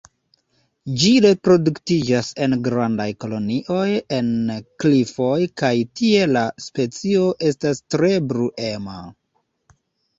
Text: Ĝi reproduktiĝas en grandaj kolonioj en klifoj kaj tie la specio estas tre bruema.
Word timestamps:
Ĝi 1.01 1.11
reproduktiĝas 1.25 2.29
en 2.45 2.55
grandaj 2.69 3.07
kolonioj 3.25 3.85
en 4.19 4.33
klifoj 4.85 5.37
kaj 5.63 5.73
tie 6.01 6.27
la 6.35 6.47
specio 6.69 7.33
estas 7.53 7.87
tre 7.95 8.15
bruema. 8.35 9.03